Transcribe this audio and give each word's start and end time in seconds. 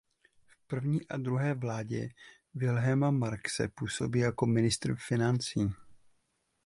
V 0.49 0.67
první 0.67 1.07
a 1.07 1.17
druhé 1.17 1.53
vládě 1.53 2.09
Wilhelma 2.53 3.11
Marxe 3.11 3.67
působil 3.67 4.21
jako 4.21 4.45
ministr 4.45 4.95
financí. 4.95 5.71